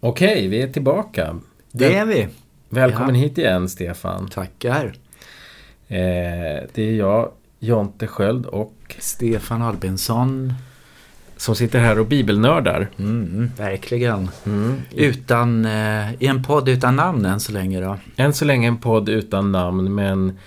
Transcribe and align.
Okej, 0.00 0.48
vi 0.48 0.62
är 0.62 0.68
tillbaka. 0.68 1.40
Det 1.72 1.94
är 1.94 2.06
vi. 2.06 2.28
Välkommen 2.68 3.14
hit 3.14 3.38
igen, 3.38 3.68
Stefan. 3.68 4.28
Tackar. 4.28 4.84
Eh, 5.88 6.62
det 6.74 6.82
är 6.82 6.92
jag, 6.92 7.30
Jonte 7.58 8.06
Sköld 8.06 8.46
och 8.46 8.96
Stefan 8.98 9.62
Albinsson. 9.62 10.54
som 11.36 11.54
sitter 11.54 11.78
här 11.78 11.98
och 11.98 12.06
bibelnördar. 12.06 12.88
Mm, 12.98 13.50
verkligen. 13.56 14.30
Mm. 14.46 14.80
Utan, 14.94 15.64
eh, 15.64 16.14
I 16.22 16.26
en 16.26 16.42
podd 16.42 16.68
utan 16.68 16.96
namn 16.96 17.24
än 17.24 17.40
så 17.40 17.52
länge 17.52 17.80
då. 17.80 17.98
Än 18.16 18.32
så 18.32 18.44
länge 18.44 18.68
en 18.68 18.76
podd 18.78 19.08
utan 19.08 19.52
namn, 19.52 19.94
men 19.94 20.38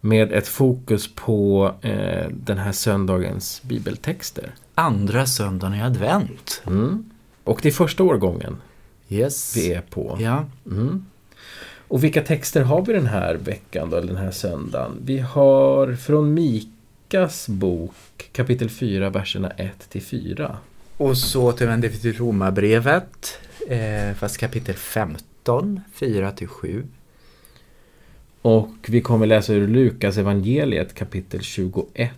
med 0.00 0.32
ett 0.32 0.48
fokus 0.48 1.14
på 1.14 1.72
eh, 1.82 2.28
den 2.30 2.58
här 2.58 2.72
söndagens 2.72 3.62
bibeltexter. 3.62 4.54
Andra 4.74 5.26
söndagen 5.26 5.74
i 5.74 5.82
advent. 5.82 6.62
Mm. 6.66 7.10
Och 7.44 7.60
det 7.62 7.68
är 7.68 7.72
första 7.72 8.02
årgången 8.02 8.56
Yes. 9.14 9.56
vi 9.56 9.72
är 9.72 9.80
på. 9.80 10.18
Ja. 10.20 10.44
Mm. 10.66 11.06
Och 11.88 12.04
vilka 12.04 12.22
texter 12.22 12.62
har 12.62 12.82
vi 12.82 12.92
den 12.92 13.06
här 13.06 13.34
veckan 13.34 13.90
då, 13.90 13.96
eller 13.96 14.08
den 14.08 14.16
här 14.16 14.30
söndagen? 14.30 14.98
Vi 15.04 15.18
har 15.18 15.94
från 15.94 16.34
Mikas 16.34 17.48
bok 17.48 17.94
kapitel 18.32 18.70
4, 18.70 19.10
verserna 19.10 19.50
1 19.50 19.90
till 19.90 20.02
4. 20.02 20.56
Och 20.96 21.18
så 21.18 21.42
återvänder 21.42 21.88
vi 21.88 21.98
till 21.98 22.16
Romarbrevet. 22.16 23.38
Eh, 23.68 24.14
fast 24.14 24.38
kapitel 24.38 24.74
15, 24.74 25.80
4-7. 25.94 26.82
Och 28.42 28.76
vi 28.88 29.00
kommer 29.00 29.26
läsa 29.26 29.52
ur 29.52 29.68
Lukas 29.68 30.18
evangeliet 30.18 30.94
kapitel 30.94 31.40
21, 31.42 32.12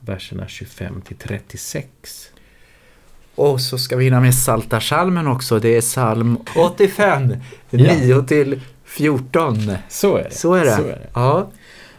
verserna 0.00 0.48
25 0.48 1.00
till 1.00 1.16
36. 1.16 2.30
Och 3.36 3.60
så 3.60 3.78
ska 3.78 3.96
vi 3.96 4.04
hinna 4.04 4.20
med 4.20 4.34
Saltarsalmen 4.34 5.26
också. 5.26 5.58
Det 5.58 5.76
är 5.76 5.80
psalm 5.80 6.38
85, 6.56 7.34
Ja. 7.70 7.94
9 7.94 8.22
till 8.22 8.60
14. 8.84 9.72
Så 9.88 10.16
är 10.16 10.24
det. 10.24 10.30
Så 10.34 10.54
är 10.54 10.64
det. 10.64 10.76
Så 10.76 10.82
är 10.82 10.86
det. 10.86 11.06
Ja, 11.14 11.50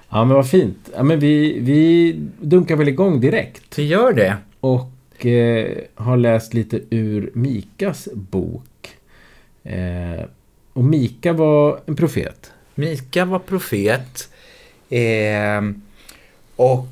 Ja, 0.10 0.26
men 0.26 0.36
vad 0.36 0.50
fint. 0.50 0.90
Ja, 0.96 1.04
men 1.04 1.20
vi, 1.20 1.60
vi 1.60 2.12
dunkar 2.42 2.76
väl 2.76 2.88
igång 2.88 3.20
direkt. 3.22 3.80
vi 3.80 3.84
gör 3.84 4.14
det. 4.14 4.38
Och 4.60 5.26
eh, 5.26 5.78
har 5.96 6.18
läst 6.18 6.54
lite 6.54 6.80
ur 6.90 7.32
Mikas 7.34 8.08
bok. 8.14 8.90
Eh, 9.64 10.26
och 10.74 10.84
Mika 10.84 11.34
var 11.34 11.80
en 11.86 11.96
profet. 11.96 12.52
Mika 12.76 13.26
var 13.26 13.40
profet 13.40 14.30
eh, 14.90 15.62
och 16.56 16.88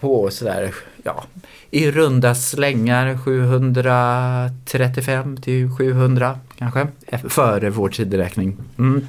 på 0.00 0.30
sådär, 0.30 0.74
ja, 1.02 1.24
i 1.70 1.90
runda 1.90 2.34
slängar 2.34 3.18
735 3.18 5.36
till 5.36 5.70
700 5.70 6.38
kanske, 6.58 6.86
eh, 7.06 7.20
före 7.20 7.70
vår 7.70 7.88
tideräkning. 7.88 8.56
Mm. 8.78 9.06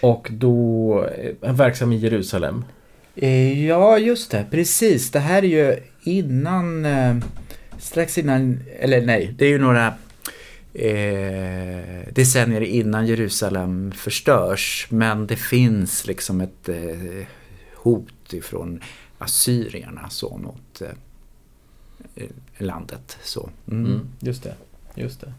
Och 0.00 0.28
då 0.30 1.04
eh, 1.42 1.54
verksam 1.54 1.92
i 1.92 1.96
Jerusalem. 1.96 2.64
Eh, 3.16 3.66
ja, 3.66 3.98
just 3.98 4.30
det, 4.30 4.46
precis. 4.50 5.10
Det 5.10 5.18
här 5.18 5.44
är 5.44 5.48
ju 5.48 5.76
innan, 6.02 6.84
eh, 6.84 7.16
strax 7.78 8.18
innan, 8.18 8.60
eller 8.78 9.00
nej, 9.00 9.34
det 9.38 9.44
är 9.44 9.48
ju 9.48 9.58
några 9.58 9.86
eh, 10.74 12.12
decennier 12.12 12.60
innan 12.60 13.06
Jerusalem 13.06 13.92
förstörs. 13.92 14.86
Men 14.90 15.26
det 15.26 15.36
finns 15.36 16.06
liksom 16.06 16.40
ett 16.40 16.68
eh, 16.68 17.26
hot 17.74 18.08
ifrån 18.34 18.80
assyrierna 19.18 20.08
så 20.10 20.36
mot 20.36 20.82
eh, 22.14 22.26
landet. 22.58 23.18
Så. 23.22 23.50
Mm. 23.70 23.86
Mm, 23.86 24.08
just 24.20 24.42
det. 24.42 24.54
Just 24.94 25.20
det. 25.20 25.32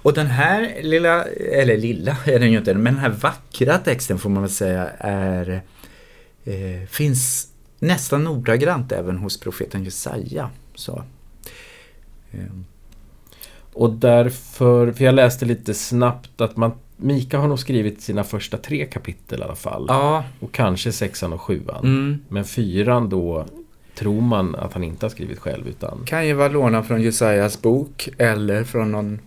Och 0.00 0.12
den 0.14 0.26
här 0.26 0.82
lilla, 0.82 1.24
eller 1.24 1.76
lilla 1.76 2.16
är 2.26 2.38
den 2.38 2.52
ju 2.52 2.58
inte, 2.58 2.74
men 2.74 2.94
den 2.94 3.02
här 3.02 3.10
vackra 3.10 3.78
texten 3.78 4.18
får 4.18 4.30
man 4.30 4.42
väl 4.42 4.50
säga 4.52 4.90
är 4.98 5.62
eh, 6.44 6.88
finns 6.88 7.52
nästan 7.78 8.26
ordagrant 8.26 8.92
även 8.92 9.16
hos 9.18 9.40
profeten 9.40 9.84
Jesaja. 9.84 10.50
Så. 10.74 11.04
Eh, 12.30 12.40
Och 13.72 13.92
därför, 13.92 14.92
för 14.92 15.04
jag 15.04 15.14
läste 15.14 15.44
lite 15.44 15.74
snabbt 15.74 16.40
att 16.40 16.56
man 16.56 16.72
Mika 17.00 17.38
har 17.38 17.48
nog 17.48 17.58
skrivit 17.58 18.02
sina 18.02 18.24
första 18.24 18.56
tre 18.56 18.86
kapitel 18.86 19.40
i 19.40 19.42
alla 19.42 19.54
fall. 19.54 19.84
ja, 19.88 20.24
Och 20.40 20.52
kanske 20.52 20.92
sexan 20.92 21.32
och 21.32 21.40
sjuan. 21.40 21.84
mm, 21.84 22.18
Men 22.28 22.44
fyran 22.44 23.08
då 23.08 23.46
tror 23.94 24.20
man 24.20 24.54
att 24.54 24.72
han 24.72 24.84
inte 24.84 25.06
har 25.06 25.10
skrivit 25.10 25.38
själv 25.38 25.68
utan... 25.68 26.02
kan 26.06 26.26
ju 26.26 26.32
vara 26.32 26.48
lånad 26.48 26.86
från 26.86 27.02
Jesajas 27.02 27.62
bok 27.62 28.08
eller 28.18 28.64
från 28.64 28.92
någon 28.92 29.18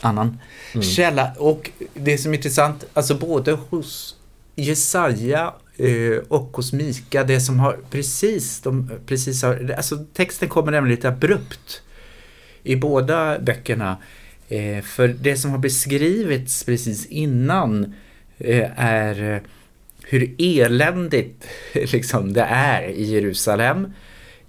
annan 0.00 0.38
Mm. 0.74 0.82
källa. 0.82 1.32
Och 1.38 1.70
det 1.94 2.18
som 2.18 2.32
är 2.32 2.36
intressant, 2.36 2.84
alltså 2.92 3.14
både 3.14 3.52
hos 3.52 4.16
Jesaja 4.56 5.54
eh, 5.76 6.18
och 6.28 6.50
hos 6.56 6.72
Mika, 6.72 7.24
det 7.24 7.40
som 7.40 7.60
har 7.60 7.78
precis, 7.90 8.60
de 8.60 8.90
precis 9.06 9.42
har, 9.42 9.74
alltså 9.76 9.96
texten 10.12 10.48
kommer 10.48 10.72
nämligen 10.72 10.96
lite 10.96 11.08
abrupt 11.08 11.82
i 12.62 12.76
båda 12.76 13.38
böckerna. 13.38 13.96
Eh, 14.52 14.82
för 14.82 15.08
det 15.08 15.36
som 15.36 15.50
har 15.50 15.58
beskrivits 15.58 16.64
precis 16.64 17.06
innan 17.06 17.94
eh, 18.38 18.80
är 18.80 19.34
eh, 19.34 19.40
hur 20.04 20.34
eländigt 20.38 21.48
liksom, 21.74 22.32
det 22.32 22.42
är 22.42 22.82
i 22.82 23.04
Jerusalem. 23.04 23.92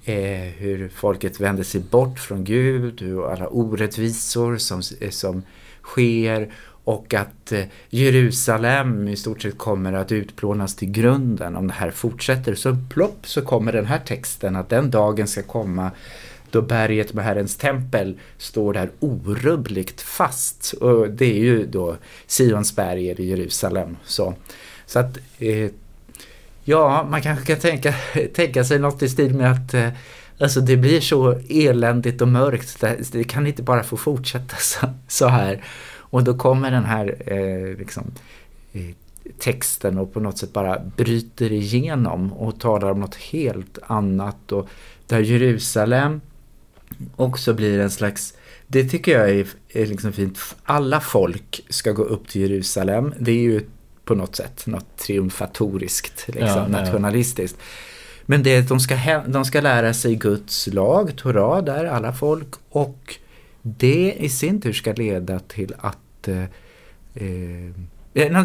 Eh, 0.05 0.53
hur 0.57 0.89
folket 0.89 1.39
vänder 1.39 1.63
sig 1.63 1.81
bort 1.81 2.19
från 2.19 2.43
Gud, 2.43 3.01
hur 3.01 3.31
alla 3.31 3.47
orättvisor 3.47 4.57
som, 4.57 4.81
eh, 4.99 5.09
som 5.09 5.43
sker 5.83 6.51
och 6.83 7.13
att 7.13 7.51
eh, 7.51 7.63
Jerusalem 7.89 9.07
i 9.07 9.15
stort 9.15 9.41
sett 9.41 9.57
kommer 9.57 9.93
att 9.93 10.11
utplånas 10.11 10.75
till 10.75 10.91
grunden 10.91 11.55
om 11.55 11.67
det 11.67 11.73
här 11.73 11.91
fortsätter. 11.91 12.55
Så 12.55 12.77
plopp 12.89 13.27
så 13.27 13.41
kommer 13.41 13.71
den 13.71 13.85
här 13.85 13.99
texten 13.99 14.55
att 14.55 14.69
den 14.69 14.91
dagen 14.91 15.27
ska 15.27 15.43
komma 15.43 15.91
då 16.53 16.61
berget 16.61 17.13
med 17.13 17.25
Herrens 17.25 17.55
tempel 17.55 18.19
står 18.37 18.73
där 18.73 18.89
orubbligt 18.99 20.01
fast. 20.01 20.73
Och 20.73 21.09
det 21.09 21.25
är 21.25 21.39
ju 21.39 21.65
då 21.65 21.97
Sions 22.27 22.75
berg 22.75 23.07
i 23.07 23.29
Jerusalem. 23.29 23.97
Så, 24.05 24.33
så 24.85 24.99
att 24.99 25.17
eh, 25.39 25.69
ja, 26.63 27.07
man 27.09 27.21
kanske 27.21 27.45
kan 27.45 27.59
tänka, 27.59 27.93
tänka 28.33 28.63
sig 28.63 28.79
något 28.79 29.01
i 29.01 29.09
stil 29.09 29.35
med 29.35 29.51
att 29.51 29.73
eh, 29.73 29.89
Alltså 30.39 30.61
det 30.61 30.77
blir 30.77 31.01
så 31.01 31.39
eländigt 31.49 32.21
och 32.21 32.27
mörkt. 32.27 32.83
Det, 33.11 33.23
kan 33.23 33.47
inte 33.47 33.63
bara 33.63 33.83
få 33.83 33.97
fortsätta 33.97 34.55
så, 34.55 34.87
så 35.07 35.27
här. 35.27 35.63
Och 35.97 36.23
då 36.23 36.37
kommer 36.37 36.71
den 36.71 36.85
här 36.85 37.15
eh, 37.25 37.77
liksom, 37.77 38.11
eh, 38.73 38.95
texten 39.39 39.97
och 39.97 40.13
på 40.13 40.19
något 40.19 40.37
sätt 40.37 40.53
bara 40.53 40.81
bryter 40.97 41.51
igenom 41.51 42.33
och 42.33 42.59
talar 42.59 42.91
om 42.91 42.99
något 42.99 43.15
helt 43.15 43.79
annat. 43.87 44.51
Och 44.51 44.69
där 45.07 45.19
Jerusalem 45.19 46.21
också 47.15 47.53
blir 47.53 47.79
en 47.79 47.91
slags, 47.91 48.33
det 48.67 48.83
tycker 48.83 49.19
jag 49.19 49.29
är, 49.29 49.47
är 49.69 49.85
liksom 49.85 50.13
fint. 50.13 50.55
Alla 50.63 50.99
folk 50.99 51.65
ska 51.69 51.91
gå 51.91 52.03
upp 52.03 52.27
till 52.27 52.41
Jerusalem. 52.41 53.13
Det 53.19 53.31
är 53.31 53.41
ju 53.41 53.61
på 54.05 54.15
något 54.15 54.35
sätt 54.35 54.67
något 54.67 54.97
triumfatoriskt, 54.97 56.27
liksom, 56.27 56.47
Ja, 56.47 56.67
nationalistiskt. 56.67 57.57
Men 58.25 58.43
det 58.43 58.55
är 58.55 58.59
att 58.59 58.67
de 58.67 58.79
ska, 58.79 59.21
de 59.27 59.45
ska 59.45 59.61
lära 59.61 59.93
sig 59.93 60.15
Guds 60.15 60.67
lag, 60.67 61.15
Torah, 61.15 61.63
där 61.63 61.85
alla 61.85 62.13
folk. 62.13 62.47
Och 62.69 63.15
det 63.61 64.15
i 64.19 64.29
sin 64.29 64.61
tur 64.61 64.73
ska 64.73 64.93
leda 64.93 65.39
till 65.39 65.73
att 65.77 66.27
eh, 66.27 66.43
eh, 67.13 67.73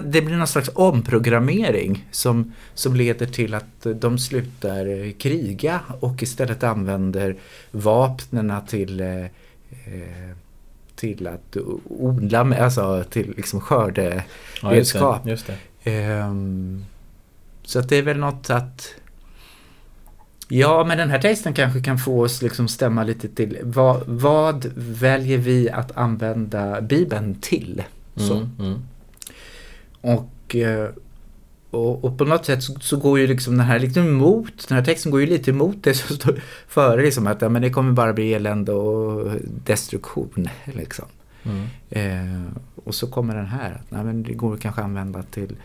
det 0.04 0.22
blir 0.22 0.36
någon 0.36 0.46
slags 0.46 0.70
omprogrammering 0.74 2.08
som, 2.10 2.52
som 2.74 2.96
leder 2.96 3.26
till 3.26 3.54
att 3.54 3.86
de 3.94 4.18
slutar 4.18 4.86
eh, 4.86 5.12
kriga 5.12 5.80
och 6.00 6.22
istället 6.22 6.62
använder 6.62 7.36
vapnena 7.70 8.60
till, 8.60 9.00
eh, 9.00 9.24
eh, 9.70 10.36
till 10.96 11.26
att 11.26 11.56
odla, 11.84 12.44
med, 12.44 12.60
alltså 12.60 13.04
till 13.10 13.34
liksom 13.36 13.60
skörde 13.60 14.24
Ja. 15.84 15.90
Ehm, 15.92 16.84
så 17.62 17.78
att 17.78 17.88
det 17.88 17.96
är 17.96 18.02
väl 18.02 18.18
något 18.18 18.50
att 18.50 18.94
Ja, 20.50 20.84
men 20.84 20.98
den 20.98 21.10
här 21.10 21.18
texten 21.18 21.52
kanske 21.52 21.82
kan 21.82 21.98
få 21.98 22.22
oss 22.22 22.42
liksom 22.42 22.68
stämma 22.68 23.02
lite 23.02 23.28
till 23.28 23.58
vad, 23.62 24.02
vad 24.06 24.66
väljer 24.76 25.38
vi 25.38 25.70
att 25.70 25.96
använda 25.96 26.80
Bibeln 26.80 27.34
till? 27.40 27.82
Så. 28.16 28.34
Mm, 28.34 28.50
mm. 28.58 28.82
Och, 30.00 30.56
eh, 30.56 30.88
och, 31.70 32.04
och 32.04 32.18
på 32.18 32.24
något 32.24 32.44
sätt 32.44 32.62
så, 32.62 32.74
så 32.80 32.96
går 32.96 33.18
ju 33.18 33.26
liksom 33.26 33.56
den 33.56 33.66
här 33.66 33.78
liksom 33.78 34.06
emot, 34.06 34.68
den 34.68 34.78
här 34.78 34.84
texten 34.84 35.12
går 35.12 35.20
ju 35.20 35.26
lite 35.26 35.50
emot 35.50 35.76
det 35.80 35.94
som 35.94 36.16
står 36.16 36.40
före 36.68 37.02
liksom 37.02 37.26
att 37.26 37.42
ja, 37.42 37.48
men 37.48 37.62
det 37.62 37.70
kommer 37.70 37.92
bara 37.92 38.12
bli 38.12 38.34
elände 38.34 38.72
och 38.72 39.30
destruktion 39.64 40.48
liksom. 40.64 41.04
Mm. 41.42 41.66
Eh, 41.90 42.52
och 42.84 42.94
så 42.94 43.06
kommer 43.06 43.34
den 43.36 43.46
här, 43.46 43.72
att 43.72 43.90
nej, 43.90 44.04
men 44.04 44.22
det 44.22 44.32
går 44.32 44.56
kanske 44.56 44.80
att 44.80 44.84
använda 44.84 45.22
till 45.22 45.56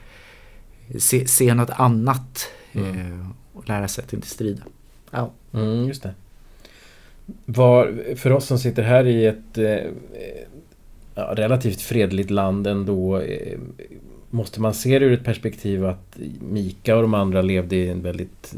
se, 1.00 1.28
se 1.28 1.54
något 1.54 1.70
annat 1.70 2.50
Mm. 2.76 3.00
eh, 3.00 3.28
och 3.54 3.70
lära 3.70 3.88
sig 3.88 4.04
att 4.04 4.14
inte 4.14 4.28
strida. 4.28 4.62
Ja. 5.12 5.32
Mm, 5.54 5.88
just 5.88 6.04
det. 6.04 6.14
Var, 7.46 8.16
för 8.16 8.32
oss 8.32 8.46
som 8.46 8.60
sitter 8.60 8.84
här 8.84 9.06
i 9.06 9.26
ett 9.26 9.58
eh, 9.58 9.92
ja, 11.16 11.34
relativt 11.36 11.82
fredligt 11.82 12.30
land 12.30 12.68
ändå. 12.68 13.22
Måste 14.34 14.62
man 14.62 14.74
se 14.74 15.00
det 15.00 15.06
ur 15.06 15.14
ett 15.14 15.24
perspektiv 15.24 15.86
att 15.86 16.18
Mika 16.40 16.96
och 16.96 17.02
de 17.02 17.14
andra 17.14 17.42
levde 17.42 17.76
i 17.76 17.90
en 17.90 18.02
väldigt 18.02 18.56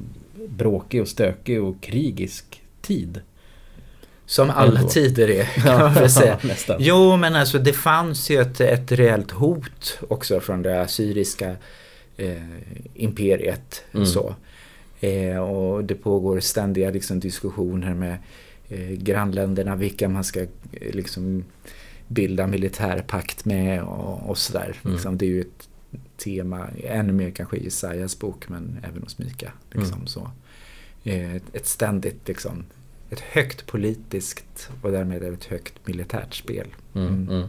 bråkig 0.50 1.01
och 1.01 1.07
stökig 1.07 1.63
och 1.63 1.81
krigisk 1.81 2.62
tid? 2.81 3.22
Som 4.25 4.50
alla 4.50 4.83
tider 4.83 5.30
är, 5.30 5.44
kan 5.44 5.80
man 5.80 5.94
väl 5.94 6.10
säga. 6.10 6.39
Jo, 6.80 7.18
men 7.18 7.36
alltså 7.36 7.60
det 7.60 7.74
fanns 7.74 8.30
ju 8.30 8.42
ett, 8.42 8.62
ett 8.62 8.92
reellt 8.92 9.31
hot 9.31 10.00
också 10.07 10.39
från 10.39 10.62
det 10.62 10.81
assyriska 10.81 11.56
eh, 12.18 12.38
imperiet. 12.94 13.83
Mm. 13.94 14.06
Så. 14.06 14.36
Eh, 15.00 15.38
och 15.38 15.83
det 15.83 15.95
pågår 15.95 16.39
ständiga 16.39 16.89
liksom, 16.89 17.19
diskussioner 17.19 17.94
med 17.94 18.18
eh, 18.69 18.92
grannländerna 18.92 19.75
vilka 19.75 20.10
man 20.10 20.24
ska 20.24 20.42
eh, 20.42 20.48
liksom, 20.72 21.44
bilda 22.07 22.48
militärpakt 22.48 23.46
med 23.46 23.84
och, 23.84 24.30
och 24.30 24.38
sådär. 24.38 24.75
Mm. 24.84 24.94
Liksom, 24.94 25.18
det 25.18 25.25
är 25.25 25.30
ju 25.30 25.42
ett 25.42 25.69
tema, 26.18 26.68
ännu 26.84 27.13
mer 27.13 27.31
kanske 27.31 27.57
i 27.57 27.63
Jesajas 27.63 28.19
bok 28.19 28.50
men 28.50 28.80
även 28.90 29.04
hos 29.04 29.18
Mika. 29.18 29.52
Liksom, 29.72 29.96
mm. 29.96 30.07
så. 30.07 30.31
Eh, 31.04 31.36
ett 31.36 31.68
ständigt 31.68 32.28
liksom, 32.28 32.66
ett 33.10 33.19
högt 33.19 33.66
politiskt 33.66 34.69
och 34.81 34.92
därmed 34.92 35.24
ett 35.24 35.46
högt 35.46 35.88
militärt 35.88 36.34
spel. 36.34 36.68
Mm, 36.94 37.07
mm. 37.07 37.30
mm. 37.30 37.48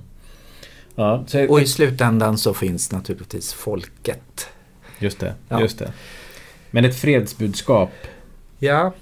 Ja, 0.94 1.24
så, 1.26 1.48
och 1.48 1.60
i 1.60 1.66
slutändan 1.66 2.38
så 2.38 2.54
finns 2.54 2.92
naturligtvis 2.92 3.52
folket. 3.52 4.48
Just 4.98 5.18
det, 5.18 5.34
ja. 5.48 5.60
just 5.60 5.78
det. 5.78 5.92
Men 6.70 6.84
ett 6.84 6.96
fredsbudskap. 6.96 7.90
Ja. 8.58 8.94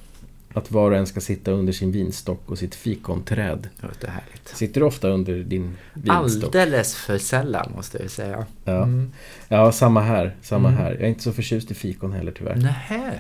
Att 0.57 0.71
var 0.71 0.91
och 0.91 0.97
en 0.97 1.07
ska 1.07 1.21
sitta 1.21 1.51
under 1.51 1.73
sin 1.73 1.93
vinstock 1.93 2.41
och 2.47 2.59
sitt 2.59 2.75
fikonträd. 2.75 3.69
Det 3.81 3.87
låter 3.87 4.09
härligt. 4.09 4.49
Sitter 4.49 4.81
du 4.81 4.87
ofta 4.87 5.09
under 5.09 5.39
din 5.39 5.77
vinstock? 5.95 6.55
Alldeles 6.55 6.95
för 6.95 7.19
sällan 7.19 7.73
måste 7.77 7.99
jag 8.03 8.11
säga. 8.11 8.47
Ja, 8.65 8.83
mm. 8.83 9.13
ja 9.49 9.73
samma 9.73 10.01
här. 10.01 10.37
Samma 10.43 10.69
mm. 10.69 10.81
här. 10.81 10.93
Jag 10.93 11.03
är 11.03 11.09
inte 11.09 11.23
så 11.23 11.33
förtjust 11.33 11.71
i 11.71 11.75
fikon 11.75 12.13
heller 12.13 12.33
tyvärr. 12.33 12.57
Nähä. 12.57 13.13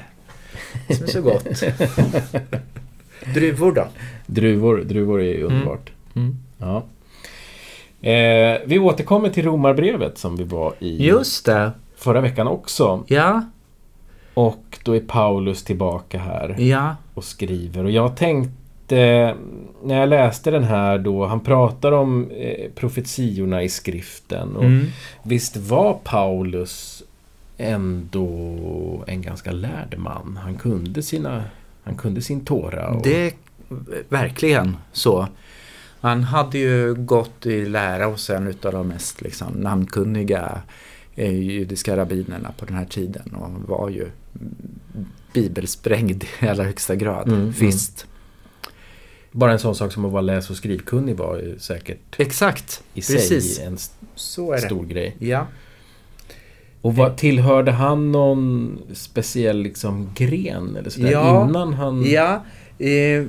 Som 0.91 1.05
är 1.05 1.09
så 1.09 1.23
gott. 1.23 1.63
druvor 3.35 3.73
då? 3.73 3.87
Druvor, 4.27 4.79
druvor 4.79 5.21
är 5.21 5.25
ju 5.25 5.41
mm. 5.41 5.53
underbart. 5.53 5.91
Mm. 6.15 6.37
Ja. 6.59 6.85
Eh, 8.11 8.61
vi 8.67 8.79
återkommer 8.79 9.31
till 9.31 9.45
romarbrevet 9.45 10.19
som 10.19 10.37
vi 10.37 10.45
var 10.45 10.75
i 10.79 11.07
Just 11.07 11.47
det. 11.47 11.73
förra 11.97 12.21
veckan 12.21 12.49
också. 12.49 13.05
Ja. 13.07 13.43
Och 14.35 14.79
då 14.85 14.97
är 14.97 15.01
Paulus 15.01 15.65
tillbaka 15.65 16.19
här 16.19 16.57
ja. 16.59 16.97
och 17.15 17.25
skriver. 17.25 17.85
Och 17.85 17.91
jag 17.91 18.17
tänkte 18.17 18.55
när 19.85 20.01
jag 20.01 20.09
läste 20.09 20.51
den 20.51 20.65
här 20.65 20.99
då, 20.99 21.27
han 21.27 21.41
pratar 21.41 21.93
om 21.93 22.31
eh, 22.31 22.71
profetiorna 22.75 23.63
i 23.63 23.69
skriften. 23.69 24.57
Och 24.57 24.65
mm. 24.65 24.87
Visst 25.23 25.57
var 25.57 25.99
Paulus 26.05 27.03
ändå 27.57 29.05
en 29.07 29.23
ganska 29.23 29.53
lärd 29.53 29.95
man. 29.99 30.39
Han 30.43 30.55
kunde, 30.55 31.03
sina, 31.03 31.45
han 31.85 31.95
kunde 31.95 32.23
sin 32.23 32.45
Tora. 32.45 32.89
Och... 32.89 33.03
Det 33.03 33.35
verkligen 34.09 34.77
så. 34.93 35.29
Han 36.01 36.23
hade 36.23 36.59
ju 36.59 36.95
gått 36.95 37.47
i 37.47 37.65
lära 37.65 38.05
hos 38.05 38.31
en 38.31 38.47
av 38.63 38.73
de 38.73 38.89
mest 38.89 39.23
liksom, 39.23 39.53
namnkunniga 39.53 40.61
eh, 41.15 41.41
judiska 41.41 41.97
rabbinerna 41.97 42.53
på 42.59 42.65
den 42.65 42.77
här 42.77 42.85
tiden 42.85 43.35
och 43.35 43.69
var 43.69 43.89
ju 43.89 44.11
bibelsprängd 45.33 46.25
i 46.41 46.47
allra 46.47 46.65
högsta 46.65 46.95
grad. 46.95 47.29
Mm, 47.29 47.41
mm. 47.41 47.51
Visst. 47.51 48.07
Bara 49.33 49.53
en 49.53 49.59
sån 49.59 49.75
sak 49.75 49.93
som 49.93 50.05
att 50.05 50.13
vara 50.13 50.23
läs 50.23 50.51
och 50.51 50.57
skrivkunnig 50.57 51.17
var 51.17 51.37
ju 51.37 51.59
säkert 51.59 52.21
Exakt, 52.21 52.83
i 52.95 53.01
precis. 53.01 53.57
sig 53.57 53.65
en 53.65 53.79
Så 54.15 54.57
stor 54.59 54.87
grej. 54.87 55.17
Ja. 55.19 55.47
Och 56.81 56.97
vad, 56.97 57.17
tillhörde 57.17 57.73
han 57.73 58.13
någon 58.13 58.79
speciell 58.93 59.63
liksom 59.63 60.11
gren 60.15 60.77
eller 60.77 60.91
sådär 60.91 61.11
ja, 61.11 61.49
innan 61.49 61.75
han... 61.75 62.05
Ja, 62.05 62.45
eh, 62.79 63.25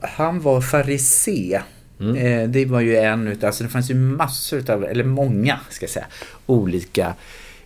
han 0.00 0.40
var 0.40 0.60
farisé. 0.60 1.60
Mm. 2.00 2.16
Eh, 2.16 2.48
det 2.48 2.64
var 2.64 2.80
ju 2.80 2.96
en 2.96 3.28
utav, 3.28 3.46
alltså 3.46 3.64
det 3.64 3.70
fanns 3.70 3.90
ju 3.90 3.94
massor 3.94 4.58
utav, 4.58 4.84
eller 4.84 5.04
många 5.04 5.60
ska 5.70 5.84
jag 5.84 5.90
säga, 5.90 6.06
olika 6.46 7.14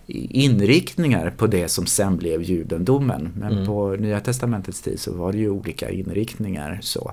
inriktningar 0.07 1.33
på 1.37 1.47
det 1.47 1.67
som 1.67 1.85
sen 1.85 2.17
blev 2.17 2.41
judendomen. 2.41 3.29
Men 3.39 3.51
mm. 3.51 3.65
på 3.65 3.95
Nya 3.95 4.19
Testamentets 4.19 4.81
tid 4.81 4.99
så 4.99 5.13
var 5.13 5.31
det 5.31 5.37
ju 5.37 5.49
olika 5.49 5.89
inriktningar. 5.89 6.79
så. 6.81 7.11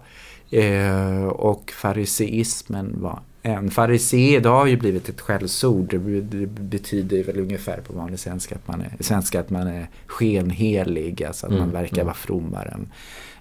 Eh, 0.50 1.24
och 1.24 1.70
fariseismen 1.70 2.94
var 3.00 3.20
en. 3.42 3.70
Farisé 3.70 4.36
idag 4.36 4.58
har 4.58 4.66
ju 4.66 4.76
blivit 4.76 5.08
ett 5.08 5.20
skällsord. 5.20 6.00
Det 6.22 6.46
betyder 6.46 7.24
väl 7.24 7.40
ungefär 7.40 7.80
på 7.80 7.92
vanlig 7.92 8.18
svenska 8.18 8.54
att 8.54 8.68
man 8.68 8.80
är, 8.80 8.96
svenska 9.00 9.40
att 9.40 9.50
man 9.50 9.66
är 9.66 9.88
skenhelig. 10.06 11.24
Alltså 11.24 11.46
att 11.46 11.52
mm. 11.52 11.62
man 11.62 11.72
verkar 11.72 11.96
mm. 11.96 12.06
vara 12.06 12.14
frommare 12.14 12.68
än, 12.68 12.92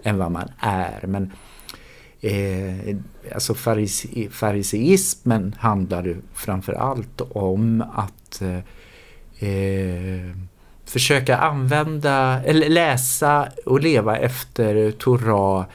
än 0.04 0.18
vad 0.18 0.32
man 0.32 0.50
är. 0.60 1.08
Men 1.08 1.32
eh, 2.22 2.96
alltså 3.34 3.54
farise, 3.54 4.08
fariseismen 4.30 5.56
handlar 5.60 6.04
ju 6.04 6.16
framför 6.34 6.74
allt 6.74 7.22
om 7.22 7.84
att 7.94 8.42
eh, 8.42 8.60
eh, 9.42 10.36
försöka 10.86 11.38
använda, 11.38 12.44
eller 12.46 12.70
läsa 12.70 13.48
och 13.66 13.80
leva 13.80 14.18
efter 14.18 14.92
Torah 14.92 15.66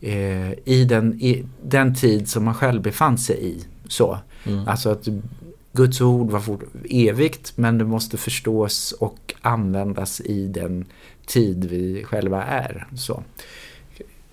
eh, 0.00 0.52
i, 0.64 0.86
den, 0.88 1.20
i 1.20 1.44
den 1.62 1.94
tid 1.94 2.28
som 2.28 2.44
man 2.44 2.54
själv 2.54 2.82
befann 2.82 3.18
sig 3.18 3.46
i. 3.46 3.64
Så. 3.88 4.18
Mm. 4.44 4.68
Alltså 4.68 4.90
att 4.90 5.08
Guds 5.72 6.00
ord 6.00 6.30
var 6.30 6.40
fort, 6.40 6.62
evigt 6.90 7.52
men 7.56 7.78
det 7.78 7.84
måste 7.84 8.16
förstås 8.16 8.92
och 8.92 9.34
användas 9.42 10.20
i 10.20 10.46
den 10.46 10.84
tid 11.26 11.64
vi 11.64 12.04
själva 12.04 12.44
är. 12.44 12.86
Så. 12.96 13.22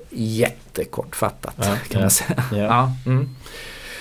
Jättekortfattat 0.09 1.55
ja, 1.57 1.63
kan 1.63 1.77
ja, 1.89 1.99
man 1.99 2.11
säga. 2.11 2.43
Ja. 2.51 2.57
ja 2.57 2.91
mm. 3.05 3.29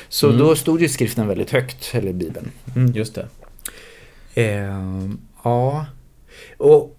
Så 0.08 0.26
mm. 0.26 0.38
då 0.38 0.56
stod 0.56 0.82
ju 0.82 0.88
skriften 0.88 1.28
väldigt 1.28 1.50
högt, 1.50 1.90
eller 1.94 2.12
Bibeln. 2.12 2.50
Mm. 2.76 2.92
Just 2.92 3.14
det. 3.14 3.28
Eh, 4.34 5.08
ja, 5.44 5.86
och 6.56 6.98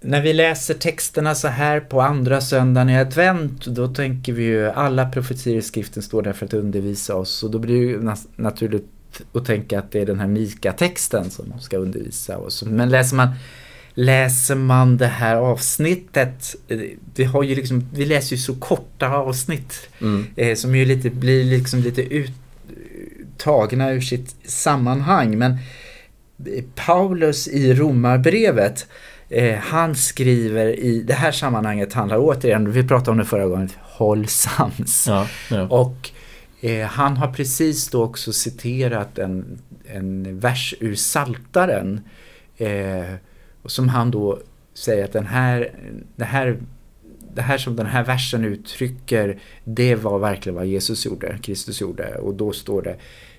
när 0.00 0.22
vi 0.22 0.32
läser 0.32 0.74
texterna 0.74 1.34
så 1.34 1.48
här 1.48 1.80
på 1.80 2.00
andra 2.00 2.40
söndagen 2.40 2.90
i 2.90 2.98
advent 2.98 3.66
då 3.66 3.88
tänker 3.88 4.32
vi 4.32 4.42
ju 4.42 4.70
alla 4.70 5.08
profetier 5.08 5.56
i 5.56 5.62
skriften 5.62 6.02
står 6.02 6.22
där 6.22 6.32
för 6.32 6.46
att 6.46 6.54
undervisa 6.54 7.16
oss 7.16 7.42
och 7.42 7.50
då 7.50 7.58
blir 7.58 7.80
det 7.80 7.86
ju 7.86 8.14
naturligt 8.36 8.86
att 9.32 9.44
tänka 9.44 9.78
att 9.78 9.92
det 9.92 10.00
är 10.00 10.06
den 10.06 10.20
här 10.20 10.26
Mika-texten 10.26 11.30
som 11.30 11.60
ska 11.60 11.76
undervisa 11.76 12.38
oss. 12.38 12.62
Men 12.62 12.88
läser 12.88 13.16
man, 13.16 13.28
läser 13.94 14.54
man 14.54 14.96
det 14.96 15.06
här 15.06 15.36
avsnittet, 15.36 16.56
vi, 17.14 17.24
har 17.24 17.42
ju 17.42 17.54
liksom, 17.54 17.88
vi 17.94 18.06
läser 18.06 18.36
ju 18.36 18.42
så 18.42 18.54
korta 18.54 19.08
avsnitt 19.08 19.88
mm. 20.00 20.26
eh, 20.36 20.54
som 20.54 20.76
ju 20.76 20.84
lite, 20.84 21.10
blir 21.10 21.44
liksom 21.44 21.80
lite 21.80 22.02
uttagna 22.02 23.90
ur 23.92 24.00
sitt 24.00 24.36
sammanhang. 24.44 25.38
Men 25.38 25.58
Paulus 26.74 27.48
i 27.48 27.74
Romarbrevet 27.74 28.86
eh, 29.28 29.58
han 29.58 29.94
skriver 29.94 30.66
i 30.66 31.02
det 31.02 31.14
här 31.14 31.32
sammanhanget 31.32 31.92
handlar 31.92 32.18
återigen, 32.18 32.72
vi 32.72 32.88
pratade 32.88 33.10
om 33.10 33.18
det 33.18 33.24
förra 33.24 33.46
gången, 33.46 33.70
håll 33.82 34.26
sams. 34.26 35.06
Ja, 35.06 35.28
ja. 35.50 35.68
Och 35.68 36.10
eh, 36.60 36.86
han 36.86 37.16
har 37.16 37.32
precis 37.32 37.88
då 37.88 38.04
också 38.04 38.32
citerat 38.32 39.18
en, 39.18 39.58
en 39.86 40.38
vers 40.40 40.74
ur 40.80 40.94
Saltaren 40.94 42.00
eh, 42.56 43.14
som 43.64 43.88
han 43.88 44.10
då 44.10 44.38
säger 44.74 45.04
att 45.04 45.12
den 45.12 45.26
här, 45.26 45.70
det 46.16 46.24
här 46.24 46.58
det 47.36 47.42
här 47.42 47.58
som 47.58 47.76
den 47.76 47.86
här 47.86 48.04
versen 48.04 48.44
uttrycker, 48.44 49.38
det 49.64 49.94
var 49.94 50.18
verkligen 50.18 50.56
vad 50.56 50.66
Jesus 50.66 51.06
gjorde, 51.06 51.38
Kristus 51.42 51.80
gjorde. 51.80 52.14
Och 52.14 52.34
då 52.34 52.52
står 52.52 52.82
det 52.82 52.96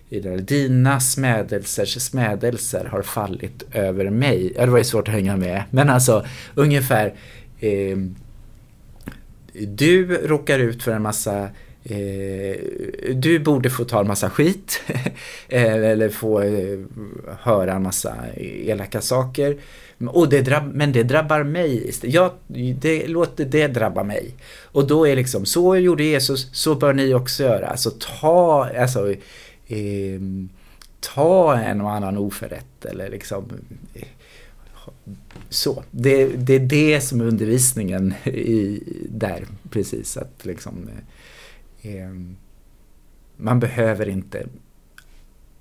vidare. 0.10 0.38
Dina 0.38 1.00
smädelsers 1.00 2.02
smädelser 2.02 2.86
har 2.86 3.02
fallit 3.02 3.64
över 3.72 4.10
mig. 4.10 4.54
Ja, 4.56 4.66
det 4.66 4.72
var 4.72 4.78
ju 4.78 4.84
svårt 4.84 5.08
att 5.08 5.14
hänga 5.14 5.38
med. 5.38 5.64
Men 5.72 5.90
alltså 5.90 6.26
ungefär. 6.56 7.14
Eh, 7.60 7.98
du 9.68 10.28
råkar 10.28 10.60
ut 10.60 10.84
för 10.84 10.92
en 10.92 11.02
massa 11.02 11.50
eh, 11.84 12.58
du 13.14 13.40
borde 13.40 13.70
få 13.70 13.84
ta 13.84 14.00
en 14.00 14.08
massa 14.08 14.30
skit 14.30 14.82
eh, 15.50 15.74
eller 15.74 16.10
få 16.10 16.42
eh, 16.42 16.80
höra 17.40 17.74
en 17.74 17.84
massa 17.84 18.16
elaka 18.38 19.02
saker. 19.02 19.58
Och 20.08 20.30
det 20.30 20.42
drabb, 20.42 20.72
men 20.74 20.92
det 20.92 21.04
drabbar 21.04 21.44
mig. 21.44 21.92
Jag, 22.02 22.32
det, 22.80 23.08
låt 23.08 23.38
det 23.38 23.68
drabba 23.68 24.04
mig. 24.04 24.36
Och 24.64 24.88
då 24.88 25.08
är 25.08 25.16
liksom, 25.16 25.46
så 25.46 25.76
gjorde 25.78 26.04
Jesus, 26.04 26.50
så 26.52 26.76
bör 26.76 26.94
ni 26.94 27.14
också 27.14 27.44
göra. 27.44 27.68
Alltså 27.68 27.92
ta, 28.22 28.70
alltså 28.80 29.14
eh, 29.68 30.22
ta 31.00 31.58
en 31.58 31.82
och 31.82 31.92
annan 31.92 32.18
oförrätt 32.18 32.86
eller 32.86 33.10
liksom 33.10 33.52
så. 35.50 35.84
Det, 35.92 36.28
det 36.28 36.56
är 36.56 36.60
det 36.60 37.02
som 37.02 37.22
är 37.22 37.26
undervisningen 37.26 38.14
i, 38.26 38.84
där 39.10 39.46
precis 39.70 40.18
att 40.18 40.46
liksom 40.46 40.90
eh, 41.82 42.10
man 43.38 43.60
behöver 43.60 44.10
inte 44.10 44.48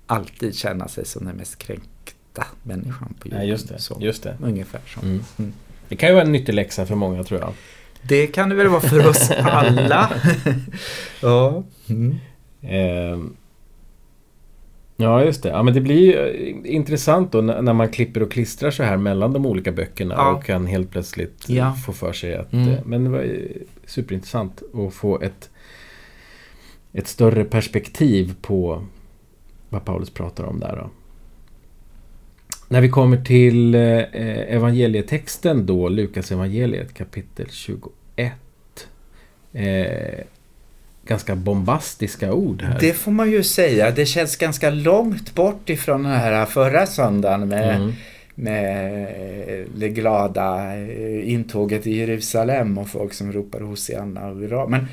alltid 0.05 0.55
känna 0.55 0.87
sig 0.87 1.05
som 1.05 1.25
den 1.25 1.35
mest 1.35 1.57
kränkta 1.57 2.47
människan 2.63 3.15
på 3.19 3.27
jorden. 3.27 3.41
Ja, 3.41 3.47
just 3.47 3.69
det. 3.69 3.79
Så, 3.79 3.97
Just 4.01 4.23
det. 4.23 4.37
Ungefär 4.41 4.81
så. 4.87 5.01
Mm. 5.01 5.23
Mm. 5.37 5.53
det 5.89 5.95
kan 5.95 6.09
ju 6.09 6.15
vara 6.15 6.25
en 6.25 6.31
nyttig 6.31 6.53
läxa 6.53 6.85
för 6.85 6.95
många 6.95 7.23
tror 7.23 7.39
jag. 7.39 7.53
Det 8.01 8.27
kan 8.27 8.49
det 8.49 8.55
väl 8.55 8.67
vara 8.67 8.81
för 8.81 9.07
oss 9.07 9.31
alla. 9.31 10.11
ja. 11.21 11.63
Mm. 11.87 12.15
Ehm. 12.61 13.35
Ja, 14.99 15.23
just 15.23 15.43
det. 15.43 15.49
Ja, 15.49 15.63
men 15.63 15.73
det 15.73 15.81
blir 15.81 16.17
eh, 16.17 16.73
intressant 16.75 17.31
då 17.31 17.41
när 17.41 17.73
man 17.73 17.89
klipper 17.89 18.23
och 18.23 18.31
klistrar 18.31 18.71
så 18.71 18.83
här 18.83 18.97
mellan 18.97 19.33
de 19.33 19.45
olika 19.45 19.71
böckerna 19.71 20.13
Ja. 20.17 20.31
och 20.31 20.43
kan 20.43 20.65
helt 20.67 20.91
plötsligt 20.91 21.49
Ja. 21.49 21.73
få 21.85 21.93
för 21.93 22.13
sig 22.13 22.35
att... 22.35 22.53
Mm. 22.53 22.67
eh, 22.69 22.79
Men 22.85 23.03
det 23.03 23.09
var 23.09 23.27
superintressant 23.85 24.61
att 24.73 24.93
få 24.93 25.21
ett, 25.21 25.49
ett 26.93 27.07
större 27.07 27.43
perspektiv 27.43 28.35
på 28.41 28.83
vad 29.69 29.85
Paulus 29.85 30.09
pratar 30.09 30.43
om 30.43 30.59
där 30.59 30.75
då. 30.75 30.89
När 32.69 32.81
vi 32.81 32.89
kommer 32.89 33.17
till 33.17 33.75
eh, 33.75 33.81
evangelietexten 34.55 35.65
då, 35.65 35.89
Lukas 35.89 36.31
evangeliet 36.31 36.93
kapitel 36.93 37.47
21. 37.49 38.33
Eh, 39.53 40.25
ganska 41.07 41.35
bombastiska 41.35 42.33
ord 42.33 42.61
här. 42.61 42.77
Det 42.79 42.93
får 42.93 43.11
man 43.11 43.31
ju 43.31 43.43
säga. 43.43 43.91
Det 43.91 44.05
känns 44.05 44.35
ganska 44.35 44.69
långt 44.69 45.35
bort 45.35 45.69
ifrån 45.69 46.03
den 46.03 46.11
här 46.11 46.45
förra 46.45 46.85
söndagen 46.85 47.47
med, 47.47 47.75
Mm. 47.75 47.93
med 48.35 49.07
det 49.75 49.89
glada 49.89 50.75
eh, 50.77 51.31
intåget 51.33 51.87
i 51.87 51.97
Jerusalem 51.97 52.77
och 52.77 52.89
folk 52.89 53.13
som 53.13 53.31
ropar 53.31 53.59
Hosianna 53.59 54.27
och 54.27 54.35
hurra. 54.35 54.67
Men 54.67 54.87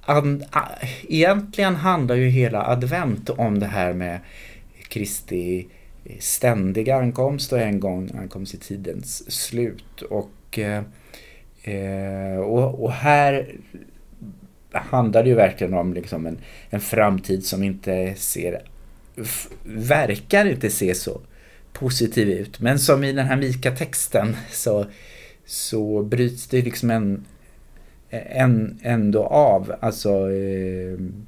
an, 0.00 0.44
a, 0.50 0.60
egentligen 1.08 1.76
handlar 1.76 2.14
ju 2.14 2.28
hela 2.28 2.66
advent 2.66 3.30
om 3.30 3.58
det 3.58 3.66
här 3.66 3.92
med 3.92 4.18
Kristi 4.88 5.66
ständiga 6.18 6.96
ankomst 6.96 7.52
och 7.52 7.60
en 7.60 7.80
gång 7.80 8.10
ankomst 8.18 8.54
i 8.54 8.56
tidens 8.56 9.30
slut. 9.32 10.02
Och, 10.02 10.58
eh, 10.58 10.82
eh, 11.62 12.38
och, 12.40 12.84
och 12.84 12.92
här 12.92 13.54
handlar 14.72 15.22
det 15.22 15.28
ju 15.28 15.34
verkligen 15.34 15.74
om 15.74 15.94
liksom 15.94 16.26
en, 16.26 16.38
en 16.70 16.80
framtid 16.80 17.44
som 17.44 17.62
inte 17.62 18.14
ser, 18.16 18.62
verkar 19.64 20.46
inte 20.46 20.70
se 20.70 20.94
så 20.94 21.20
positiv 21.72 22.28
ut. 22.28 22.60
Men 22.60 22.78
som 22.78 23.04
i 23.04 23.12
den 23.12 23.26
här 23.26 23.36
Mika-texten 23.36 24.36
så, 24.50 24.86
så 25.44 26.02
bryts 26.02 26.46
det 26.46 26.62
liksom 26.62 26.90
en, 26.90 27.24
en, 28.10 28.78
ändå 28.82 29.24
av. 29.24 29.74
Alltså, 29.80 30.10
ehm, 30.10 31.26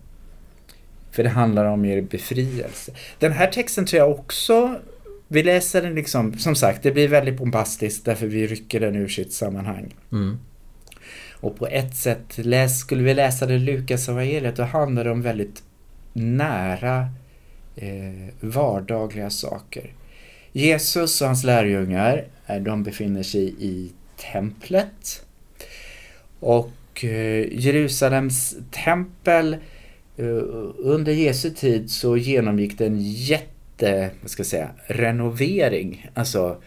för 1.10 1.22
det 1.22 1.28
handlar 1.28 1.64
om 1.64 1.84
er 1.84 2.00
befrielse. 2.00 2.92
Den 3.18 3.32
här 3.32 3.46
texten 3.46 3.86
tror 3.86 3.98
jag 3.98 4.10
också, 4.10 4.78
vi 5.28 5.42
läser 5.42 5.82
den 5.82 5.94
liksom, 5.94 6.38
som 6.38 6.54
sagt, 6.54 6.82
det 6.82 6.90
blir 6.90 7.08
väldigt 7.08 7.36
bombastiskt 7.36 8.04
därför 8.04 8.26
vi 8.26 8.46
rycker 8.46 8.80
den 8.80 8.96
ur 8.96 9.08
sitt 9.08 9.32
sammanhang. 9.32 9.94
Mm. 10.12 10.38
Och 11.40 11.56
på 11.56 11.66
ett 11.66 11.96
sätt, 11.96 12.38
läs, 12.38 12.80
skulle 12.80 13.02
vi 13.02 13.14
läsa 13.14 13.46
det 13.46 13.58
Lukas 13.58 14.08
evangeliet 14.08 14.56
då 14.56 14.62
handlar 14.62 15.04
det 15.04 15.10
om 15.10 15.22
väldigt 15.22 15.62
nära 16.12 17.08
eh, 17.76 18.28
vardagliga 18.40 19.30
saker. 19.30 19.92
Jesus 20.52 21.20
och 21.20 21.26
hans 21.26 21.44
lärjungar, 21.44 22.24
eh, 22.46 22.56
de 22.56 22.82
befinner 22.82 23.22
sig 23.22 23.54
i 23.58 23.92
templet. 24.32 25.26
Och 26.40 27.04
eh, 27.04 27.46
Jerusalems 27.52 28.56
tempel 28.70 29.56
eh, 30.16 30.42
under 30.78 31.12
Jesu 31.12 31.50
tid 31.50 31.90
så 31.90 32.16
genomgick 32.16 32.78
det 32.78 32.86
en 32.86 33.00
jätte, 33.00 34.10
vad 34.20 34.30
ska 34.30 34.40
jag 34.40 34.46
säga, 34.46 34.70
renovering. 34.86 36.10
Alltså 36.14 36.62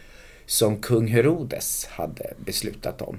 som 0.46 0.76
kung 0.76 1.06
Herodes 1.06 1.86
hade 1.90 2.34
beslutat 2.44 3.02
om. 3.02 3.18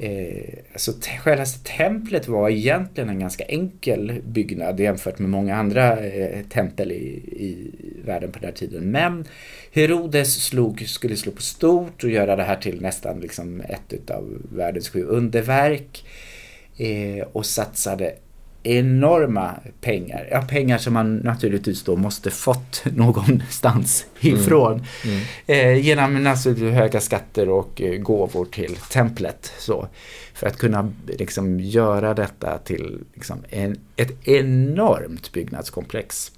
Eh, 0.00 0.58
alltså 0.72 0.92
själva 1.20 1.44
templet 1.64 2.28
var 2.28 2.50
egentligen 2.50 3.08
en 3.08 3.18
ganska 3.18 3.44
enkel 3.44 4.20
byggnad 4.26 4.80
jämfört 4.80 5.18
med 5.18 5.30
många 5.30 5.56
andra 5.56 6.06
eh, 6.06 6.42
tempel 6.46 6.92
i, 6.92 7.04
i 7.36 7.70
världen 8.04 8.32
på 8.32 8.38
den 8.38 8.48
här 8.48 8.56
tiden. 8.56 8.90
Men 8.90 9.24
Herodes 9.72 10.44
slog, 10.44 10.88
skulle 10.88 11.16
slå 11.16 11.32
på 11.32 11.42
stort 11.42 12.04
och 12.04 12.10
göra 12.10 12.36
det 12.36 12.42
här 12.42 12.56
till 12.56 12.80
nästan 12.80 13.20
liksom 13.20 13.60
ett 13.60 14.10
av 14.10 14.42
världens 14.52 14.88
sju 14.88 15.02
underverk. 15.02 16.04
Eh, 16.76 17.26
och 17.32 17.46
satsade 17.46 18.14
enorma 18.62 19.54
pengar. 19.80 20.28
Ja, 20.30 20.42
pengar 20.42 20.78
som 20.78 20.94
man 20.94 21.16
naturligtvis 21.16 21.82
då 21.82 21.96
måste 21.96 22.30
fått 22.30 22.84
någonstans 22.96 24.06
ifrån. 24.20 24.84
Mm. 25.04 25.20
Eh, 25.46 25.86
genom 25.86 26.26
alltså, 26.26 26.54
höga 26.54 27.00
skatter 27.00 27.48
och 27.48 27.82
eh, 27.82 28.00
gåvor 28.00 28.44
till 28.44 28.76
templet. 28.76 29.52
Så, 29.58 29.88
för 30.34 30.46
att 30.46 30.58
kunna 30.58 30.92
liksom, 31.06 31.60
göra 31.60 32.14
detta 32.14 32.58
till 32.58 32.98
liksom, 33.14 33.38
en, 33.48 33.78
ett 33.96 34.28
enormt 34.28 35.32
byggnadskomplex. 35.32 36.32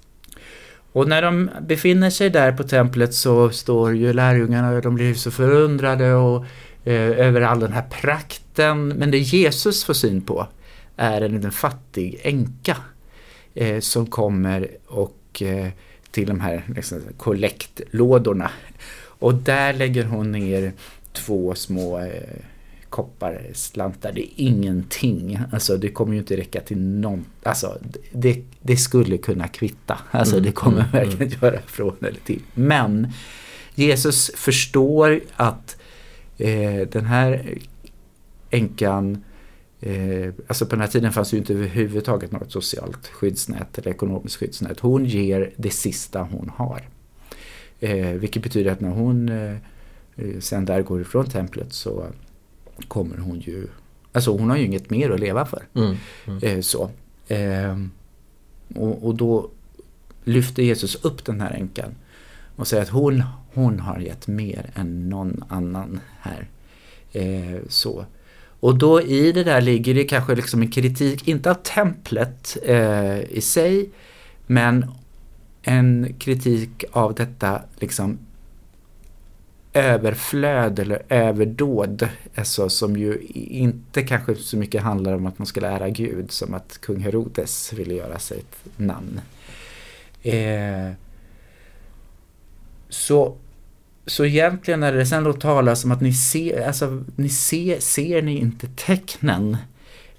Och 0.93 1.07
när 1.07 1.21
de 1.21 1.49
befinner 1.61 2.09
sig 2.09 2.29
där 2.29 2.51
på 2.51 2.63
templet 2.63 3.13
så 3.13 3.49
står 3.49 3.95
ju 3.95 4.13
lärjungarna 4.13 4.71
och 4.71 4.81
de 4.81 4.95
blir 4.95 5.13
så 5.13 5.31
förundrade 5.31 6.13
och, 6.13 6.45
eh, 6.83 7.19
över 7.27 7.41
all 7.41 7.59
den 7.59 7.73
här 7.73 7.85
prakten. 8.01 8.87
Men 8.87 9.11
det 9.11 9.17
Jesus 9.17 9.83
får 9.83 9.93
syn 9.93 10.21
på 10.21 10.47
är 10.95 11.21
en 11.21 11.31
liten 11.31 11.51
fattig 11.51 12.19
änka 12.23 12.77
eh, 13.53 13.79
som 13.79 14.05
kommer 14.05 14.67
och 14.87 15.41
eh, 15.41 15.67
till 16.11 16.27
de 16.27 16.39
här 16.39 16.63
liksom, 16.75 17.01
kollektlådorna. 17.17 18.51
Och 19.03 19.35
där 19.35 19.73
lägger 19.73 20.03
hon 20.03 20.31
ner 20.31 20.73
två 21.13 21.55
små 21.55 21.99
eh, 21.99 22.35
kopparslantar. 22.89 24.11
Det 24.11 24.21
är 24.21 24.29
ingenting. 24.35 25.39
Alltså 25.51 25.77
det 25.77 25.89
kommer 25.89 26.13
ju 26.13 26.19
inte 26.19 26.37
räcka 26.37 26.61
till 26.61 26.77
någon. 26.77 27.25
Alltså 27.43 27.77
det, 28.11 28.41
det 28.61 28.77
skulle 28.77 29.17
kunna 29.17 29.47
kvitta. 29.47 29.97
Alltså 30.11 30.35
Mm, 30.35 30.45
det 30.45 30.51
kommer 30.51 30.79
mm, 30.79 30.91
verkligen 30.91 31.33
göra 31.41 31.59
från 31.65 31.95
eller 31.99 32.19
till. 32.19 32.41
Men 32.53 33.07
Jesus 33.75 34.31
förstår 34.35 35.21
att 35.35 35.77
eh, 36.37 36.87
den 36.91 37.05
här 37.05 37.57
änkan 38.49 39.23
Eh, 39.81 40.33
alltså 40.47 40.65
på 40.65 40.75
den 40.75 40.81
här 40.81 40.87
tiden 40.87 41.11
fanns 41.11 41.33
ju 41.33 41.37
inte 41.37 41.53
överhuvudtaget 41.53 42.31
något 42.31 42.51
socialt 42.51 43.07
skyddsnät 43.07 43.77
eller 43.77 43.91
ekonomiskt 43.91 44.35
skyddsnät. 44.35 44.79
Hon 44.79 45.05
ger 45.05 45.53
det 45.57 45.69
sista 45.69 46.21
hon 46.21 46.51
har. 46.55 46.81
Eh, 47.79 48.07
vilket 48.07 48.43
betyder 48.43 48.71
att 48.71 48.79
när 48.79 48.89
hon 48.89 49.29
eh, 49.29 49.55
sen 50.39 50.65
där 50.65 50.81
går 50.81 51.01
ifrån 51.01 51.25
templet 51.25 51.73
så 51.73 52.05
kommer 52.87 53.17
hon 53.17 53.39
ju, 53.39 53.67
alltså 54.11 54.37
hon 54.37 54.49
har 54.49 54.57
ju 54.57 54.65
inget 54.65 54.89
mer 54.89 55.09
att 55.09 55.19
leva 55.19 55.45
för. 55.45 55.63
Mm. 55.73 55.95
Mm. 56.27 56.39
Eh, 56.43 56.61
så. 56.61 56.89
Eh, 57.27 57.77
och, 58.75 59.07
och 59.07 59.15
då 59.15 59.49
lyfter 60.23 60.63
Jesus 60.63 60.95
upp 60.95 61.25
den 61.25 61.41
här 61.41 61.51
änkan 61.51 61.95
och 62.55 62.67
säger 62.67 62.83
att 62.83 62.89
hon, 62.89 63.23
hon 63.53 63.79
har 63.79 63.99
gett 63.99 64.27
mer 64.27 64.71
än 64.75 65.09
någon 65.09 65.43
annan 65.49 65.99
här. 66.19 66.47
Eh, 67.11 67.59
så. 67.69 68.05
Och 68.61 68.77
då 68.77 69.01
i 69.01 69.31
det 69.31 69.43
där 69.43 69.61
ligger 69.61 69.93
det 69.93 70.03
kanske 70.03 70.35
liksom 70.35 70.61
en 70.61 70.71
kritik, 70.71 71.27
inte 71.27 71.51
av 71.51 71.53
templet 71.53 72.57
eh, 72.63 73.21
i 73.21 73.41
sig, 73.41 73.89
men 74.47 74.85
en 75.61 76.15
kritik 76.19 76.83
av 76.91 77.13
detta 77.13 77.61
liksom 77.79 78.19
överflöd 79.73 80.79
eller 80.79 81.01
överdåd. 81.09 82.09
Alltså 82.35 82.69
som 82.69 82.97
ju 82.97 83.17
inte 83.33 84.03
kanske 84.03 84.35
så 84.35 84.57
mycket 84.57 84.83
handlar 84.83 85.13
om 85.13 85.25
att 85.25 85.39
man 85.39 85.45
skulle 85.45 85.67
ära 85.67 85.89
Gud 85.89 86.31
som 86.31 86.53
att 86.53 86.77
kung 86.81 86.99
Herodes 86.99 87.73
ville 87.73 87.93
göra 87.93 88.19
sig 88.19 88.39
ett 88.39 88.79
namn. 88.79 89.21
Eh, 90.23 90.91
så 92.89 93.35
så 94.05 94.25
egentligen 94.25 94.79
när 94.79 94.93
det 94.93 95.05
sen 95.05 95.23
då 95.23 95.33
talas 95.33 95.85
om 95.85 95.91
att 95.91 96.01
ni 96.01 96.13
ser, 96.13 96.67
alltså 96.67 97.03
ni 97.15 97.29
ser, 97.29 97.79
ser 97.79 98.21
ni 98.21 98.37
inte 98.37 98.67
tecknen? 98.67 99.57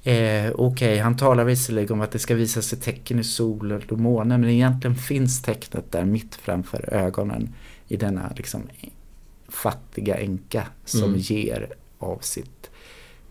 Eh, 0.03 0.51
Okej, 0.51 0.53
okay, 0.55 0.99
han 0.99 1.17
talar 1.17 1.45
visserligen 1.45 1.93
om 1.93 2.01
att 2.01 2.11
det 2.11 2.19
ska 2.19 2.35
visa 2.35 2.63
sig 2.63 2.79
tecken 2.79 3.19
i 3.19 3.25
solen 3.25 3.83
och 3.91 3.99
månen 3.99 4.41
men 4.41 4.51
egentligen 4.51 4.97
finns 4.97 5.43
tecknet 5.43 5.93
där 5.93 6.05
mitt 6.05 6.35
framför 6.35 6.95
ögonen 6.95 7.55
i 7.89 7.97
denna 7.97 8.33
liksom 8.37 8.63
fattiga 9.49 10.15
änka 10.15 10.67
som 10.85 11.05
Mm. 11.05 11.17
ger 11.19 11.69
av 11.99 12.19
sitt 12.21 12.71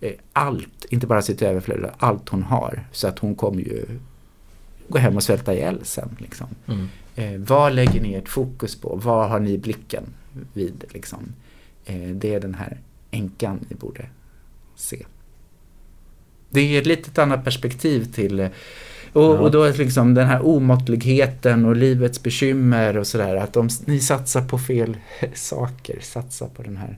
eh, 0.02 0.14
allt, 0.34 0.86
inte 0.90 1.08
bara 1.08 1.22
sitt 1.22 1.42
överflöd, 1.42 1.92
allt 1.98 2.30
hon 2.30 2.44
har. 2.44 2.88
Så 2.92 3.08
att 3.08 3.20
hon 3.20 3.36
kommer 3.36 3.62
ju 3.62 3.86
gå 4.88 4.98
hem 4.98 5.16
och 5.16 5.24
svälta 5.24 5.54
ihjäl 5.54 5.80
sen. 5.84 6.18
Liksom. 6.20 6.48
Mm. 6.68 6.88
Eh, 7.16 7.40
vad 7.48 7.74
lägger 7.74 8.02
ni 8.02 8.14
ert 8.14 8.30
fokus 8.30 8.82
på? 8.82 9.00
Vad 9.04 9.30
har 9.30 9.40
ni 9.40 9.58
blicken 9.58 10.04
vid? 10.54 10.84
Liksom? 10.90 11.34
Eh, 11.86 12.10
det 12.10 12.34
är 12.34 12.40
den 12.40 12.54
här 12.54 12.80
änkan 13.12 13.66
ni 13.70 13.76
borde 13.76 14.06
se. 14.76 15.06
Det 16.50 16.62
ger 16.62 16.82
ett 16.82 16.88
litet 16.88 17.18
annat 17.18 17.44
perspektiv 17.44 18.06
till 18.14 18.40
Och, 19.14 19.24
Ja. 19.24 19.40
och 19.40 19.52
då 19.52 19.64
är 19.64 19.74
liksom 19.74 20.14
den 20.14 20.28
här 20.28 20.46
omåttligheten 20.46 21.66
och 21.66 21.76
livets 21.76 22.24
bekymmer 22.24 22.98
och 22.98 23.08
sådär. 23.08 23.36
Att 23.36 23.54
de, 23.54 23.70
ni 23.86 24.00
satsar 24.00 24.42
på 24.42 24.58
fel 24.58 24.98
saker. 25.34 26.00
Satsar 26.02 26.48
på 26.48 26.64
den 26.64 26.78
här 26.78 26.98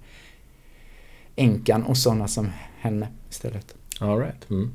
änkan 1.35 1.83
och 1.83 1.97
sådana 1.97 2.27
som 2.27 2.49
henne 2.79 3.07
istället. 3.29 3.75
All 3.99 4.19
right. 4.19 4.49
Mm. 4.49 4.71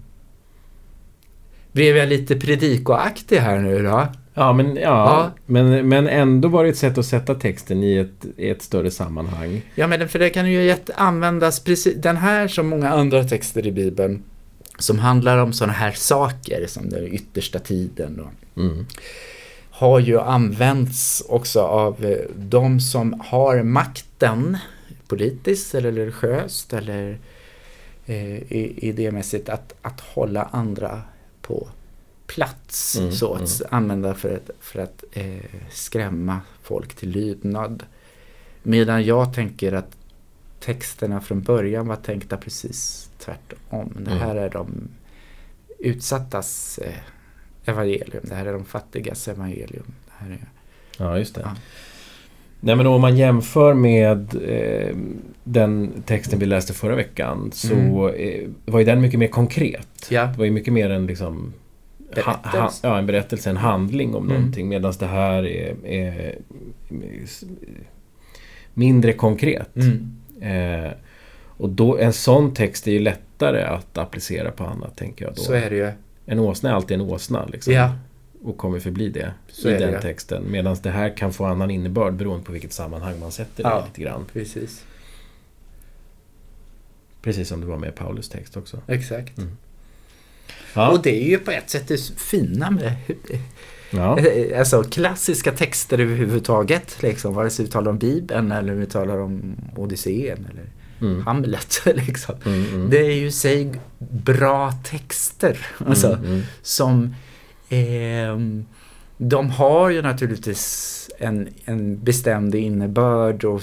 Blev 1.73 1.97
jag 1.97 2.09
lite 2.09 2.37
predikoaktig 2.37 3.37
här 3.39 3.59
nu 3.59 3.83
då? 3.83 4.09
Ja, 4.39 4.53
men, 4.53 4.77
ja, 4.77 4.81
Ja. 4.83 5.31
Men, 5.47 5.89
men 5.89 6.09
ändå 6.09 6.49
var 6.49 6.65
det 6.65 6.71
ett 6.71 6.77
sätt 6.79 6.99
att 6.99 7.07
sätta 7.07 7.35
texten 7.35 7.83
i 7.83 7.97
ett, 7.97 8.27
i 8.37 8.49
ett 8.51 8.63
större 8.63 8.91
sammanhang. 8.91 9.63
Ja, 9.75 9.87
men 9.87 10.09
för 10.09 10.19
det 10.19 10.31
kan 10.31 10.51
ju 10.53 10.77
användas 10.97 11.61
precis, 11.61 11.95
den 11.97 12.17
här 12.17 12.49
som 12.49 12.67
många 12.69 12.89
andra 12.91 13.25
texter 13.25 13.67
i 13.67 13.73
Bibeln 13.73 14.23
som 14.79 14.99
handlar 14.99 15.39
om 15.39 15.53
sådana 15.53 15.73
här 15.73 15.93
saker 15.93 16.67
som 16.67 16.89
den 16.89 17.07
yttersta 17.15 17.59
tiden 17.59 18.21
och 18.21 18.61
Mm. 18.61 18.87
har 19.71 19.99
ju 20.01 20.21
använts 20.21 21.23
också 21.29 21.61
av 21.61 22.05
eh, 22.05 22.17
de 22.37 22.81
som 22.81 23.21
har 23.27 23.63
makten 23.63 24.59
politiskt 25.09 25.75
eller 25.75 25.93
religiöst 25.93 26.73
eller 26.73 27.19
eh, 28.07 28.37
i- 28.37 28.75
idémässigt 28.89 29.49
att, 29.49 29.75
att 29.83 30.01
hålla 30.01 30.43
andra 30.53 31.03
på 31.43 31.69
plats. 32.35 32.97
Mm, 32.99 33.13
så 33.13 33.35
att 33.35 33.61
mm. 33.61 33.69
använda 33.71 34.15
för 34.15 34.35
att, 34.37 34.51
för 34.61 34.79
att 34.81 35.05
eh, 35.13 35.25
skrämma 35.71 36.41
folk 36.63 36.95
till 36.95 37.09
lydnad. 37.11 37.83
Medan 38.63 39.05
jag 39.05 39.35
tänker 39.35 39.73
att 39.73 39.97
texterna 40.61 41.21
från 41.21 41.43
början 41.43 41.87
var 41.89 41.97
tänkta 41.97 42.37
precis 42.37 43.11
tvärtom. 43.19 43.93
Det 43.99 44.11
Mm. 44.11 44.19
här 44.23 44.37
är 44.37 44.51
de 44.51 44.89
utsattas 45.79 46.79
eh, 46.79 46.93
evangelium. 47.65 48.23
Det 48.29 48.35
här 48.35 48.47
är 48.47 48.53
de 48.53 48.65
fattigas 48.65 49.29
evangelium. 49.29 49.95
Det 50.07 50.13
här 50.25 50.31
är, 50.31 50.49
Ja, 50.99 51.19
just 51.19 51.35
det. 51.35 51.41
Ja. 51.41 51.51
Nej, 52.61 52.77
men 52.77 52.87
om 52.87 53.01
man 53.01 53.17
jämför 53.17 53.75
med 53.75 54.35
eh, 54.45 54.97
den 55.45 56.03
texten 56.07 56.39
vi 56.39 56.47
läste 56.47 56.73
förra 56.73 56.95
veckan 56.95 57.51
så 57.55 57.75
Mm. 57.75 58.15
eh, 58.15 58.49
var 58.73 58.79
ju 58.79 58.85
den 58.85 59.01
mycket 59.01 59.19
mer 59.21 59.29
konkret. 59.29 60.07
ja, 60.11 60.27
Det 60.27 60.39
var 60.39 60.45
ju 60.45 60.51
mycket 60.51 60.73
mer 60.73 60.91
en 60.91 61.07
liksom... 61.07 61.53
Ha, 62.17 62.23
ha, 62.33 62.39
Berättelse. 62.53 62.87
ja, 62.87 62.99
en 62.99 63.07
berättelse, 63.07 63.51
en 63.51 63.57
handling 63.57 64.15
om 64.15 64.25
Mm. 64.25 64.37
någonting. 64.37 64.69
Medan 64.69 64.93
det 64.99 65.07
här 65.07 65.47
är, 65.47 65.87
är, 65.87 66.39
mindre 68.75 69.13
konkret. 69.13 69.77
mm. 69.77 70.15
Eh, 70.85 70.91
och 71.47 71.69
då, 71.69 71.99
en 71.99 72.13
sån 72.13 72.55
text 72.55 72.87
är 72.89 72.93
ju 72.93 72.99
lättare 72.99 73.63
att 73.63 73.99
applicera 73.99 74.51
på 74.51 74.65
annat, 74.65 74.97
tänker 74.97 75.25
jag 75.25 75.35
då. 75.35 75.43
så 75.43 75.53
är 75.53 75.71
det 75.71 75.77
ju. 75.77 75.91
En 76.27 76.39
åsna 76.39 76.71
är 76.71 76.75
alltid 76.75 76.95
en 76.95 77.01
åsna, 77.01 77.47
liksom. 77.47 77.73
Ja, 77.73 77.93
Och 78.43 78.57
kommer 78.59 78.79
förbli 78.81 79.09
det 79.09 79.33
Så 79.49 79.69
i 79.69 79.73
det, 79.73 79.79
den 79.79 79.93
ja. 79.93 80.01
texten. 80.01 80.45
Medan 80.51 80.77
det 80.83 80.91
här 80.91 81.17
kan 81.17 81.33
få 81.33 81.45
annan 81.45 81.71
innebörd 81.71 82.15
beroende 82.15 82.45
på 82.45 82.53
vilket 82.53 82.73
sammanhang 82.73 83.21
man 83.21 83.33
sätter 83.33 83.63
det 83.65 83.69
Ja. 83.71 83.85
lite 83.87 84.01
grann. 84.03 84.25
precis. 84.33 84.85
Precis 87.23 87.49
som 87.49 87.61
det 87.61 87.67
var 87.67 87.79
med 87.79 87.95
Paulus 87.95 88.29
text 88.29 88.57
också. 88.57 88.81
Exakt. 88.87 89.39
Mm. 89.39 89.57
Ja, 90.75 90.91
Och 90.91 91.03
det 91.03 91.25
är 91.25 91.29
ju 91.29 91.39
på 91.39 91.51
ett 91.51 91.71
sätt 91.71 91.89
det 91.89 92.13
fina 92.17 92.71
med 92.71 92.93
ja. 93.91 94.19
alltså, 94.59 94.83
klassiska 94.83 95.53
texter 95.53 95.99
överhuvudtaget. 95.99 97.03
Liksom, 97.03 97.35
vare 97.35 97.51
sig 97.51 97.65
vi 97.65 97.71
talar 97.71 97.91
om 97.91 97.99
Bibeln 97.99 98.53
eller 98.53 98.75
vi 98.75 98.87
talar 98.87 99.19
om 99.19 99.57
Odysseen 99.77 100.47
eller 100.51 100.65
Mm. 101.01 101.27
Hamlet. 101.27 101.83
Liksom. 101.87 102.35
Mm, 102.47 102.65
mm. 102.75 102.91
Det 102.91 102.99
är 102.99 103.15
ju 103.15 103.31
sig 103.31 103.73
bra 103.99 104.73
texter. 104.73 105.67
Alltså, 105.87 106.07
Mm, 106.13 106.25
mm. 106.25 106.43
som 106.63 107.15
ehm, 107.69 108.67
de 109.17 109.51
har 109.51 109.91
ju 109.91 110.03
naturligtvis 110.03 111.11
en, 111.19 111.49
en 111.65 112.05
bestämd 112.05 112.55
innebörd 112.55 113.45
och 113.45 113.63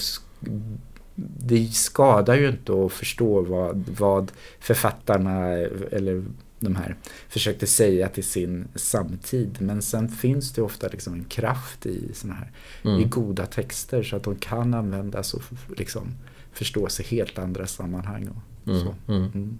det 1.38 1.68
skadar 1.74 2.36
ju 2.36 2.50
inte 2.50 2.86
att 2.86 2.92
förstå 2.92 3.42
vad, 3.42 3.84
vad 4.00 4.32
författarna 4.60 5.48
eller 5.92 6.24
de 6.60 6.76
här 6.76 6.96
försökte 7.30 7.68
säga 7.68 8.10
till 8.10 8.24
sin 8.24 8.68
samtid. 8.76 9.58
Men 9.60 9.82
sen 9.82 10.10
finns 10.10 10.52
det 10.54 10.62
ofta 10.62 10.88
liksom 10.88 11.14
en 11.14 11.24
kraft 11.24 11.86
i 11.86 12.10
såna 12.14 12.34
här 12.34 12.52
Mm. 12.84 13.00
i 13.02 13.04
goda 13.04 13.46
texter 13.46 14.04
så 14.04 14.16
att 14.16 14.24
de 14.24 14.36
kan 14.36 14.74
användas 14.74 15.34
och 15.34 15.42
liksom 15.78 16.08
förstås 16.54 17.00
i 17.00 17.04
helt 17.04 17.40
andra 17.40 17.68
sammanhang. 17.68 18.28
Och 18.28 18.70
Mm, 18.72 18.82
så. 18.84 18.96
mm. 19.14 19.32
Mm. 19.34 19.58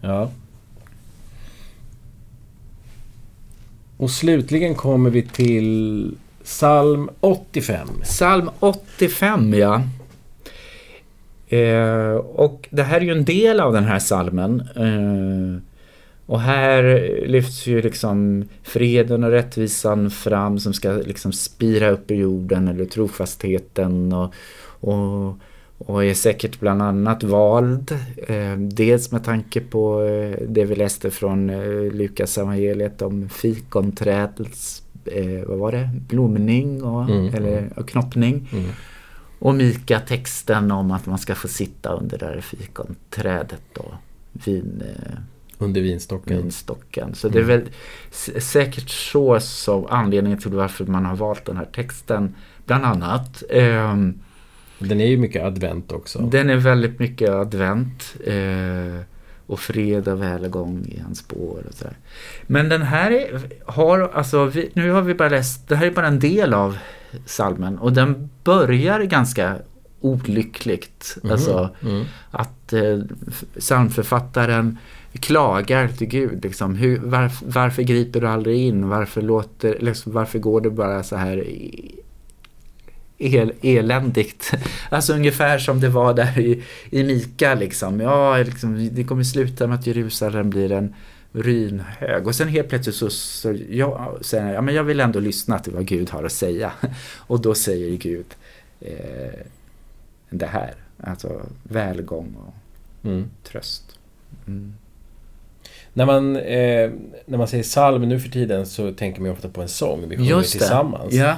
Ja. 0.00 0.30
Och 3.96 4.10
slutligen 4.10 4.74
kommer 4.74 5.10
vi 5.10 5.22
till 5.22 6.14
psalm 6.44 7.10
85. 7.20 7.88
Psalm 8.02 8.50
85 8.60 9.54
ja. 9.54 9.82
Eh, 11.48 12.14
och 12.16 12.68
det 12.70 12.82
här 12.82 12.96
är 13.00 13.04
ju 13.04 13.12
en 13.12 13.24
del 13.24 13.60
av 13.60 13.72
den 13.72 13.84
här 13.84 13.98
salmen. 13.98 14.60
Eh, 14.60 15.62
och 16.26 16.40
här 16.40 16.82
lyfts 17.26 17.66
ju 17.66 17.82
liksom 17.82 18.44
freden 18.62 19.24
och 19.24 19.30
rättvisan 19.30 20.10
fram 20.10 20.58
som 20.58 20.72
ska 20.72 20.92
liksom 20.92 21.32
spira 21.32 21.90
upp 21.90 22.10
i 22.10 22.14
jorden 22.14 22.68
eller 22.68 22.84
trofastheten 22.84 24.12
och, 24.12 24.34
och, 24.80 25.38
och 25.78 26.04
är 26.04 26.14
säkert 26.14 26.60
bland 26.60 26.82
annat 26.82 27.22
vald. 27.22 27.98
Eh, 28.28 28.56
dels 28.58 29.12
med 29.12 29.24
tanke 29.24 29.60
på 29.60 30.02
eh, 30.02 30.42
det 30.48 30.64
vi 30.64 30.74
läste 30.76 31.10
från 31.10 31.50
eh, 31.50 31.92
Lukas 31.92 32.38
evangeliet 32.38 33.02
om 33.02 33.28
fikonträdets 33.28 34.82
eh, 35.04 35.48
vad 35.48 35.58
var 35.58 35.72
det? 35.72 35.90
blomning 36.08 36.82
och, 36.82 37.10
Mm, 37.10 37.34
eller, 37.34 37.58
mm. 37.58 37.72
och 37.76 37.88
knoppning. 37.88 38.48
Mm. 38.52 38.70
Och 39.38 39.54
Mika-texten 39.54 40.70
om 40.70 40.90
att 40.90 41.06
man 41.06 41.18
ska 41.18 41.34
få 41.34 41.48
sitta 41.48 41.90
under 41.90 42.18
det 42.18 42.26
där 42.26 42.40
fikonträdet 42.40 43.78
och 43.78 43.92
vin, 44.32 44.82
Under 45.58 45.80
vinstocken. 45.80 46.36
vinstocken. 46.42 47.14
Så 47.14 47.28
det 47.28 47.38
är 47.38 47.42
väl 47.42 47.62
s- 48.10 48.50
säkert 48.50 48.90
så 48.90 49.40
som 49.40 49.86
anledningen 49.90 50.38
till 50.38 50.50
varför 50.50 50.84
man 50.86 51.04
har 51.04 51.16
valt 51.16 51.44
den 51.44 51.56
här 51.56 51.68
texten. 51.74 52.34
Bland 52.66 52.84
annat. 52.84 53.42
Ehm, 53.50 54.18
Den 54.78 55.00
är 55.00 55.06
ju 55.06 55.16
mycket 55.18 55.42
advent 55.44 55.92
också. 55.92 56.18
den 56.18 56.50
är 56.50 56.56
väldigt 56.56 56.98
mycket 56.98 57.30
advent. 57.30 58.16
Eh, 58.26 59.00
och 59.48 59.60
fred 59.60 60.08
och 60.08 60.22
välgång 60.22 60.84
i 60.88 61.00
hans 61.00 61.18
spår 61.18 61.62
och 61.68 61.74
sådär. 61.74 61.96
Men 62.46 62.68
den 62.68 62.82
här 62.82 63.10
är, 63.10 63.40
har, 63.66 64.10
alltså 64.14 64.44
vi, 64.44 64.70
nu 64.74 64.90
har 64.90 65.02
vi 65.02 65.14
bara 65.14 65.28
läst, 65.28 65.68
det 65.68 65.76
här 65.76 65.86
är 65.86 65.90
bara 65.90 66.06
en 66.06 66.18
del 66.18 66.54
av 66.54 66.78
salmen 67.26 67.78
och 67.78 67.92
den 67.92 68.30
börjar 68.44 69.00
ganska 69.02 69.56
olyckligt. 70.00 71.16
Mhm. 71.22 71.32
Alltså 71.32 71.70
Mm. 71.82 72.04
att 72.30 72.72
eh, 72.72 72.98
psalmförfattaren 73.58 74.78
klagar 75.20 75.88
till 75.88 76.06
Gud. 76.06 76.44
Liksom, 76.44 76.74
hur, 76.74 76.98
varf, 76.98 77.42
varför 77.46 77.82
griper 77.82 78.20
du 78.20 78.28
aldrig 78.28 78.60
in? 78.60 78.88
Varför, 78.88 79.22
låter, 79.22 79.78
liksom, 79.80 80.12
varför 80.12 80.38
går 80.38 80.60
det 80.60 80.70
bara 80.70 81.02
så 81.02 81.16
här 81.16 81.44
el, 83.18 83.52
eländigt? 83.62 84.52
Alltså 84.90 85.12
ungefär 85.14 85.58
som 85.58 85.80
det 85.80 85.88
var 85.88 86.14
där 86.14 86.38
i, 86.38 86.62
i 86.90 87.04
Mika. 87.04 87.54
Liksom. 87.54 88.00
Ja, 88.00 88.36
liksom, 88.36 88.88
det 88.92 89.04
kommer 89.04 89.24
sluta 89.24 89.66
med 89.66 89.78
att 89.78 89.86
Jerusalem 89.86 90.50
blir 90.50 90.72
en 90.72 90.94
ruinhög. 91.32 92.26
Och 92.26 92.34
sen 92.34 92.48
helt 92.48 92.68
plötsligt 92.68 92.96
så, 92.96 93.10
så 93.10 93.56
jag, 93.70 94.18
säger 94.20 94.54
ja, 94.54 94.60
men 94.60 94.74
jag 94.74 94.84
vill 94.84 95.00
ändå 95.00 95.20
lyssna 95.20 95.58
till 95.58 95.72
vad 95.72 95.86
Gud 95.86 96.10
har 96.10 96.24
att 96.24 96.32
säga. 96.32 96.72
Och 97.16 97.40
då 97.40 97.54
säger 97.54 97.96
Gud 97.96 98.26
eh, 98.80 99.40
det 100.30 100.46
här. 100.46 100.74
Alltså 101.02 101.40
välgång 101.62 102.34
och 102.46 102.54
Mm. 103.04 103.30
tröst. 103.44 103.98
Mm. 104.46 104.74
När, 105.96 106.06
man, 106.06 106.36
eh, 106.36 106.90
när 107.26 107.38
man 107.38 107.48
säger 107.48 107.64
psalm 107.64 108.08
nu 108.08 108.20
för 108.20 108.28
tiden 108.28 108.66
så 108.66 108.92
tänker 108.92 109.22
man 109.22 109.30
ofta 109.30 109.48
på 109.48 109.62
en 109.62 109.68
sång 109.68 110.08
vi 110.08 110.16
sjunger 110.16 110.30
Just 110.30 110.52
det. 110.52 110.58
tillsammans. 110.58 111.14
Ja, 111.14 111.36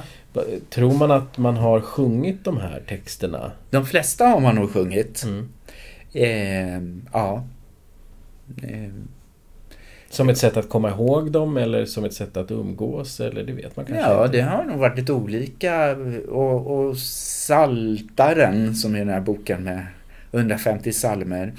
Tror 0.69 0.93
man 0.93 1.11
att 1.11 1.37
man 1.37 1.57
har 1.57 1.81
sjungit 1.81 2.43
de 2.45 2.57
här 2.57 2.81
texterna? 2.87 3.51
de 3.69 3.85
flesta 3.85 4.25
har 4.25 4.39
man 4.39 4.55
nog 4.55 4.71
sjungit. 4.71 5.23
Mm. 5.23 5.49
Eh, 6.13 7.03
ja. 7.13 7.43
Eh, 8.63 8.89
Som 10.09 10.29
ett 10.29 10.37
sätt 10.37 10.57
att 10.57 10.69
komma 10.69 10.89
ihåg 10.89 11.31
dem 11.31 11.57
eller 11.57 11.85
som 11.85 12.05
ett 12.05 12.13
sätt 12.13 12.37
att 12.37 12.51
umgås? 12.51 13.19
Eller 13.19 13.43
det 13.43 13.53
vet 13.53 13.75
man 13.75 13.85
kanske 13.85 14.03
ja, 14.05 14.25
inte. 14.25 14.37
det 14.37 14.43
har 14.43 14.63
nog 14.63 14.77
varit 14.77 14.97
lite 14.97 15.13
olika. 15.13 15.95
Och, 16.29 16.67
och 16.67 16.97
Saltaren, 16.97 18.75
som 18.75 18.95
är 18.95 18.99
den 18.99 19.09
här 19.09 19.21
boken 19.21 19.63
med 19.63 19.85
150 20.31 20.91
salmer 20.91 21.53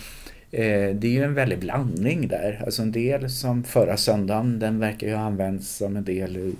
Eh, 0.53 0.95
det 0.95 1.07
är 1.07 1.13
ju 1.13 1.25
en 1.25 1.35
väldig 1.35 1.59
blandning 1.59 2.29
där. 2.29 2.63
Alltså 2.65 2.83
en 2.83 2.93
del 2.93 3.31
som 3.31 3.65
förra 3.65 3.97
söndagen, 3.97 4.59
den 4.59 4.79
verkar 4.79 5.07
ju 5.07 5.15
ha 5.15 5.23
använts 5.23 5.77
som 5.77 5.97
en 5.97 6.05
del 6.05 6.37
i, 6.37 6.55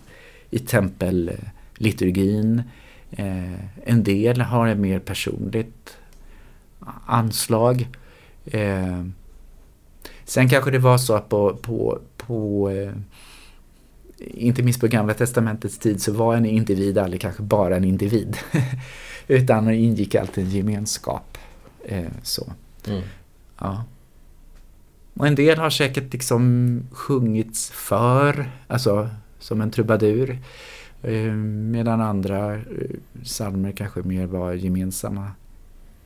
i 0.51 0.59
tempelliturgin. 0.59 2.63
Eh, 3.11 3.55
en 3.85 4.05
del 4.05 4.41
har 4.41 4.69
ett 4.69 4.79
mer 4.79 4.99
personligt 4.99 5.97
anslag. 7.07 7.89
Eh, 8.45 9.05
sen 10.25 10.49
kanske 10.49 10.71
det 10.71 10.79
var 10.79 10.99
så 10.99 11.15
att 11.15 11.29
på, 11.29 11.57
på, 11.57 11.99
på, 12.17 12.71
inte 14.19 14.63
minst 14.63 14.81
på 14.81 14.87
Gamla 14.87 15.15
Testamentets 15.15 15.79
tid 15.79 16.03
så 16.03 16.13
var 16.13 16.37
en 16.37 16.47
individ 16.47 16.99
aldrig 16.99 17.21
kanske 17.21 17.43
bara 17.43 17.77
en 17.77 17.85
individ. 17.85 18.37
Utan 19.29 19.71
ingick 19.71 20.15
alltid 20.15 20.45
en 20.45 20.51
gemenskap. 20.51 21.39
Så. 22.23 22.53
Mm. 22.87 23.03
Ja. 23.61 23.85
Och 25.15 25.27
en 25.27 25.35
del 25.35 25.59
har 25.59 25.71
säkert 25.71 26.13
liksom 26.13 26.83
sjungits 26.93 27.71
för, 27.71 28.51
alltså 28.69 29.09
som 29.39 29.61
en 29.61 29.71
trubadur. 29.71 30.39
Eh, 31.03 31.33
medan 31.33 32.01
andra 32.01 32.55
eh, 32.55 32.61
salmer 33.25 33.73
kanske 33.73 34.03
mer 34.03 34.27
var 34.27 34.53
gemensamma 34.53 35.33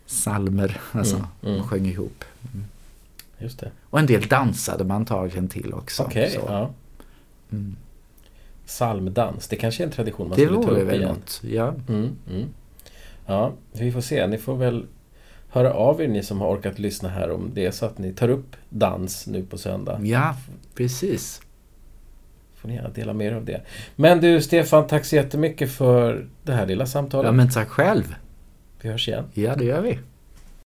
salmer, 0.07 0.81
alltså 0.93 1.17
Mm, 1.17 1.29
mm. 1.43 1.59
man 1.59 1.69
sjöng 1.69 1.87
ihop. 1.87 2.25
Mm. 2.55 2.65
Just 3.39 3.59
det. 3.61 3.71
Och 3.91 3.99
en 4.01 4.07
del 4.07 4.23
dansade 4.23 4.85
man 4.85 4.97
antagligen 4.97 5.49
till 5.49 5.73
också. 5.75 6.03
Okej, 6.03 6.31
så. 6.31 6.41
ja. 6.47 6.71
Mm. 7.53 7.77
Psalmdans, 8.67 9.49
det 9.49 9.57
kanske 9.57 9.83
är 9.83 9.87
en 9.87 9.93
tradition 9.93 10.29
man 10.29 10.39
Det 10.39 10.45
skulle 10.45 10.63
ta 10.63 10.69
vore 10.71 10.83
upp 10.83 10.89
väl 10.89 11.01
igen. 11.01 11.09
något. 11.15 11.41
Ja. 11.45 11.75
Mm, 11.89 12.11
mm. 12.31 12.45
Ja, 13.27 13.53
vi 13.73 13.93
får 13.93 14.01
se. 14.01 14.27
Ni 14.27 14.39
får 14.39 14.57
väl 14.57 14.87
höra 15.55 15.73
av 15.73 16.03
er 16.03 16.09
ni 16.09 16.23
som 16.23 16.41
har 16.41 16.49
orkat 16.49 16.79
lyssna 16.79 17.09
här 17.09 17.31
om 17.31 17.51
det 17.55 17.67
är 17.67 17.71
så 17.71 17.87
att 17.87 17.99
ni 17.99 18.13
tar 18.13 18.29
upp 18.29 18.57
dans 18.69 19.27
nu 19.27 19.43
på 19.43 19.59
söndag. 19.59 20.01
ja, 20.03 20.37
precis. 20.75 21.41
Får 22.55 22.69
ni 22.69 22.75
gärna 22.75 22.89
dela 22.89 23.13
mer 23.13 23.33
av 23.33 23.45
det. 23.45 23.63
Men 23.97 24.21
du 24.21 24.41
Stefan, 24.41 24.87
tack 24.87 25.05
så 25.05 25.17
jättemycket 25.17 25.73
för 25.73 26.27
det 26.43 26.53
här 26.53 26.67
lilla 26.67 26.87
samtalet. 26.87 27.27
Ja, 27.27 27.33
men 27.33 27.51
tack 27.51 27.69
själv. 27.69 28.15
Vi 28.81 28.89
hörs 28.89 29.09
igen. 29.09 29.25
Ja, 29.35 29.55
det 29.57 29.65
gör 29.65 29.81
vi. 29.81 29.99